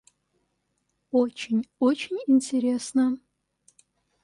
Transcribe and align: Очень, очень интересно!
Очень, 1.11 1.65
очень 1.77 2.17
интересно! 2.27 3.19